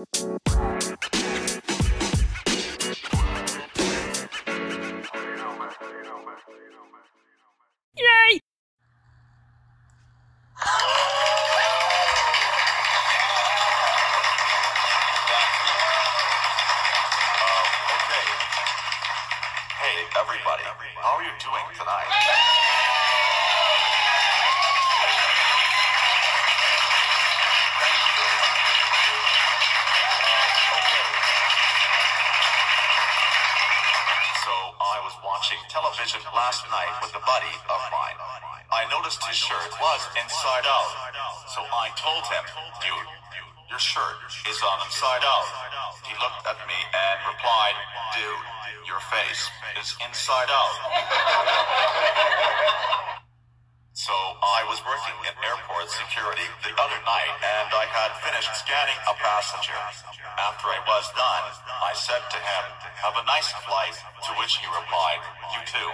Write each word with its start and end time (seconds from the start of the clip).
Yay! 0.00 0.06
Hey, 19.76 20.08
everybody. 20.18 20.62
How 20.96 21.16
are 21.16 21.22
you 21.22 21.28
doing 21.40 21.66
tonight? 21.76 22.08
Watching 35.40 35.64
television 35.72 36.20
last 36.36 36.68
night 36.68 36.92
with 37.00 37.16
a 37.16 37.22
buddy 37.24 37.54
of 37.72 37.80
mine. 37.88 38.18
I 38.68 38.84
noticed 38.92 39.24
his 39.24 39.40
shirt 39.40 39.72
was 39.80 40.00
inside 40.20 40.68
out. 40.68 40.92
So 41.56 41.64
I 41.64 41.88
told 41.96 42.20
him, 42.28 42.44
dude, 42.84 43.08
your 43.72 43.80
shirt 43.80 44.20
is 44.44 44.60
on 44.60 44.84
inside 44.84 45.24
out. 45.24 45.48
He 46.04 46.12
looked 46.20 46.44
at 46.44 46.60
me 46.68 46.76
and 46.76 47.16
replied, 47.24 47.72
dude, 48.12 48.44
your 48.84 49.00
face 49.08 49.48
is 49.80 49.96
inside 50.04 50.52
out. 50.52 50.76
So 54.00 54.16
I 54.16 54.64
was 54.64 54.80
working 54.80 55.12
in 55.28 55.34
airport 55.44 55.92
security 55.92 56.48
the 56.64 56.72
other 56.72 56.96
night 57.04 57.34
and 57.36 57.68
I 57.68 57.84
had 57.84 58.08
finished 58.40 58.64
scanning 58.64 58.96
a 59.04 59.12
passenger. 59.20 59.76
After 60.40 60.72
I 60.72 60.80
was 60.88 61.04
done, 61.12 61.44
I 61.84 61.92
said 61.92 62.24
to 62.24 62.38
him, 62.40 62.64
have 63.04 63.12
a 63.20 63.24
nice 63.28 63.52
flight, 63.68 63.92
to 63.92 64.32
which 64.40 64.56
he 64.56 64.64
replied, 64.64 65.20
you 65.52 65.60
too. 65.68 65.90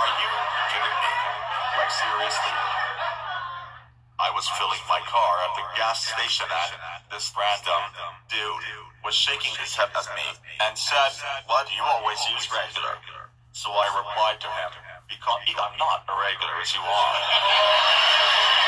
Are 0.00 0.12
you 0.16 0.30
kidding 0.72 0.96
me? 1.04 1.12
Like 1.76 1.92
seriously? 1.92 2.56
I 4.16 4.29
was 4.40 4.48
filling 4.56 4.80
my 4.88 5.04
car 5.04 5.32
at 5.44 5.52
the 5.52 5.60
gas 5.76 6.00
station 6.00 6.48
and 6.48 6.72
this 7.12 7.28
random 7.36 7.92
dude 8.32 8.88
was 9.04 9.12
shaking 9.12 9.52
his 9.60 9.76
head 9.76 9.92
at 9.92 10.08
me 10.16 10.24
and 10.64 10.72
said, 10.78 11.12
Why 11.44 11.60
do 11.68 11.76
you 11.76 11.84
always 11.84 12.16
use 12.32 12.48
regular? 12.48 12.96
So 13.52 13.68
I 13.68 13.84
replied 13.92 14.40
to 14.40 14.48
him, 14.48 14.72
Because 15.12 15.44
I'm 15.44 15.76
not 15.76 16.08
a 16.08 16.16
regular 16.16 16.56
as 16.56 16.72
you 16.72 16.80
are. 16.80 18.59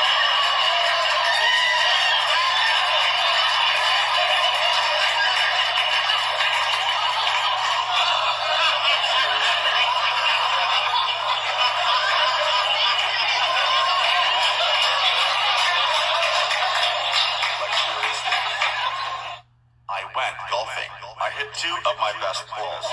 Hit 21.37 21.49
two 21.57 21.75
of 21.89 21.95
my 21.97 22.13
best 22.21 22.45
balls. 22.45 22.85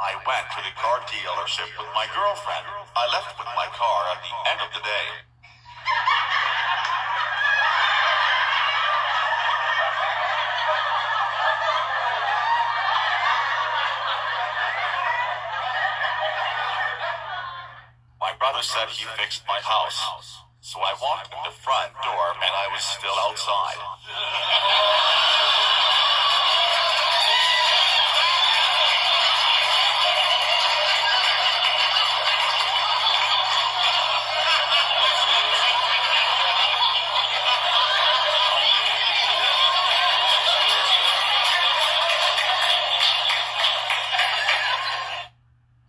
I 0.00 0.16
went 0.24 0.46
to 0.56 0.60
the 0.64 0.72
car 0.80 1.04
dealership 1.04 1.68
with 1.76 1.90
my 1.94 2.08
girlfriend. 2.16 2.64
I 2.96 3.04
left 3.12 3.36
with 3.36 3.48
my 3.52 3.68
car 3.76 4.00
at 4.16 4.20
the 4.24 4.32
end 4.50 4.60
of 4.64 4.72
the 4.72 4.80
day. 4.80 5.06
My 18.20 18.32
brother 18.38 18.62
said 18.62 18.88
he 18.88 19.04
fixed 19.20 19.42
my 19.46 19.60
house. 19.60 20.49
So 20.62 20.78
I 20.78 20.92
walked 21.00 21.32
in 21.32 21.40
the 21.42 21.56
front 21.56 21.90
door 22.04 22.26
and 22.36 22.52
I 22.52 22.68
was 22.70 22.84
still 22.84 23.16
outside. 23.24 23.80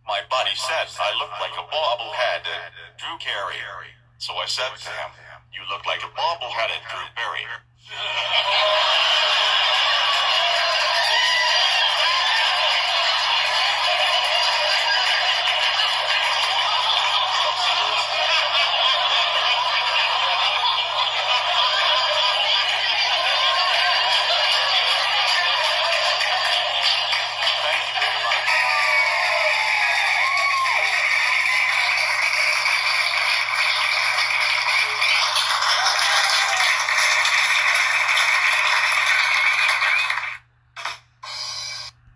My 0.07 0.21
buddy 0.29 0.55
said 0.55 0.87
I 0.95 1.11
looked 1.19 1.39
like 1.41 1.51
a 1.59 1.67
bobbleheaded 1.67 2.71
Drew 2.97 3.17
Carey. 3.19 3.59
So 4.21 4.33
I 4.35 4.45
said 4.45 4.69
to 4.69 4.89
him, 4.89 5.09
You 5.51 5.61
look 5.73 5.83
like 5.87 6.03
a 6.03 6.09
bobbleheaded 6.13 6.85
Drew 6.93 7.09
Berry. 7.17 7.41